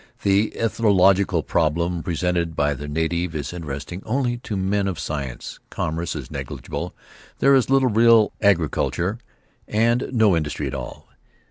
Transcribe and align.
The 0.23 0.57
ethnological 0.57 1.43
problem 1.43 2.01
presented 2.01 2.55
by 2.55 2.73
the 2.73 2.87
native 2.87 3.35
is 3.35 3.53
interesting 3.53 4.01
only 4.03 4.39
to 4.39 4.57
men 4.57 4.87
of 4.87 4.97
science, 4.97 5.59
commerce 5.69 6.15
is 6.15 6.31
negligible, 6.31 6.95
there 7.37 7.53
is 7.53 7.69
little 7.69 7.87
real 7.87 8.31
agriculture, 8.41 9.19
and 9.67 10.09
no 10.11 10.35
industry 10.35 10.65
at 10.65 10.73
all. 10.73 11.07